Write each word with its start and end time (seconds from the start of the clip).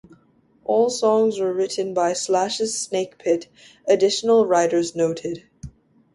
All 0.65 0.89
songs 0.89 1.39
written 1.39 1.93
by 1.93 2.13
Slash's 2.13 2.73
Snakepit; 2.73 3.45
additional 3.87 4.47
writers 4.47 4.95
noted. 4.95 5.43